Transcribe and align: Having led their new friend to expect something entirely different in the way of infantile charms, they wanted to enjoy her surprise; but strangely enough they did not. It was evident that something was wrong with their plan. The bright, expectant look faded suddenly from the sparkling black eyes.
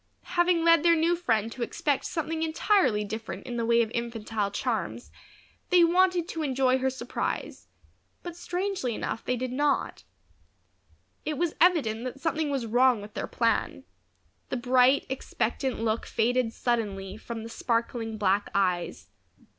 Having 0.33 0.63
led 0.63 0.81
their 0.81 0.95
new 0.95 1.15
friend 1.15 1.51
to 1.51 1.61
expect 1.61 2.05
something 2.05 2.41
entirely 2.41 3.03
different 3.03 3.45
in 3.45 3.55
the 3.57 3.65
way 3.67 3.83
of 3.83 3.91
infantile 3.91 4.49
charms, 4.49 5.11
they 5.69 5.83
wanted 5.83 6.27
to 6.29 6.41
enjoy 6.41 6.79
her 6.79 6.89
surprise; 6.89 7.67
but 8.23 8.35
strangely 8.35 8.95
enough 8.95 9.23
they 9.23 9.35
did 9.35 9.51
not. 9.51 10.03
It 11.23 11.37
was 11.37 11.53
evident 11.61 12.03
that 12.05 12.19
something 12.19 12.49
was 12.49 12.65
wrong 12.65 12.99
with 12.99 13.13
their 13.13 13.27
plan. 13.27 13.83
The 14.49 14.57
bright, 14.57 15.05
expectant 15.07 15.81
look 15.83 16.07
faded 16.07 16.51
suddenly 16.51 17.15
from 17.15 17.43
the 17.43 17.49
sparkling 17.49 18.17
black 18.17 18.49
eyes. 18.55 19.07